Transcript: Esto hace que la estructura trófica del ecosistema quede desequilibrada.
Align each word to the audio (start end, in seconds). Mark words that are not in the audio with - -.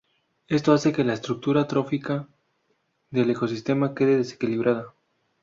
Esto 0.47 0.73
hace 0.73 0.91
que 0.93 1.03
la 1.03 1.13
estructura 1.13 1.67
trófica 1.67 2.27
del 3.11 3.29
ecosistema 3.29 3.93
quede 3.93 4.17
desequilibrada. 4.17 4.95